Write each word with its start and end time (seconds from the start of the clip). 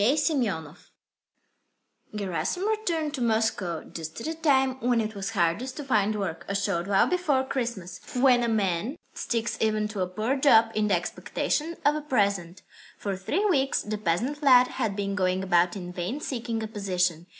SEMYONOV 0.01 0.89
I 2.11 2.17
Gerasim 2.17 2.67
returned 2.67 3.13
to 3.13 3.21
Moscow 3.21 3.83
just 3.83 4.19
at 4.19 4.25
a 4.25 4.33
time 4.33 4.77
when 4.79 4.99
it 4.99 5.13
was 5.13 5.29
hardest 5.29 5.77
to 5.77 5.83
find 5.83 6.15
work, 6.15 6.43
a 6.47 6.55
short 6.55 6.87
while 6.87 7.05
before 7.05 7.43
Christmas, 7.43 7.99
when 8.15 8.41
a 8.41 8.47
man 8.49 8.95
sticks 9.13 9.59
even 9.61 9.87
to 9.89 9.99
a 10.01 10.07
poor 10.07 10.35
job 10.37 10.71
in 10.73 10.87
the 10.87 10.95
expectation 10.95 11.77
of 11.85 11.93
a 11.93 12.01
present. 12.01 12.63
For 12.97 13.15
three 13.15 13.45
weeks 13.45 13.83
the 13.83 13.99
peasant 13.99 14.41
lad 14.41 14.69
had 14.69 14.95
been 14.95 15.13
going 15.13 15.43
about 15.43 15.75
in 15.75 15.93
vain 15.93 16.19
seeking 16.19 16.63
a 16.63 16.67
position. 16.67 17.27